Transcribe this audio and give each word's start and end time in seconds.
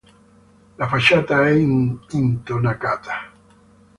La 0.77 0.87
facciata 0.87 1.45
è 1.47 1.51
intonacata. 1.51 3.31